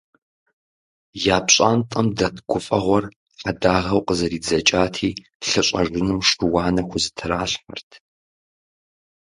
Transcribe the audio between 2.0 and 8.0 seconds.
дэт гуфӏэгъуэр хьэдагъэу къызэридзэкӏати, лъы щӏэжыным шы-уанэ хузэтралъхьэрт.